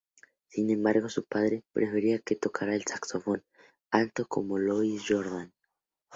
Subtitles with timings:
[0.47, 3.43] Sin embargo su padre, prefería que tocara el saxofón
[3.91, 5.53] alto como Louis Jordan.